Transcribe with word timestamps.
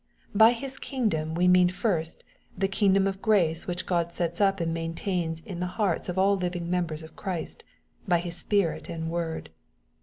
By 0.33 0.53
His 0.53 0.79
kingdom 0.79 1.35
we 1.35 1.47
mean 1.47 1.69
first, 1.69 2.23
the 2.57 2.67
kingdom 2.67 3.05
of 3.05 3.21
grace 3.21 3.67
which 3.67 3.85
God 3.85 4.11
sets 4.11 4.41
up 4.41 4.59
and 4.59 4.73
main 4.73 4.95
tains 4.95 5.45
in 5.45 5.59
the 5.59 5.67
hearts 5.77 6.09
of 6.09 6.17
all 6.17 6.35
living 6.35 6.67
members 6.71 7.03
of 7.03 7.15
Christ, 7.15 7.63
by 8.07 8.17
His 8.17 8.35
Spirit 8.35 8.89
and 8.89 9.11
word. 9.11 9.51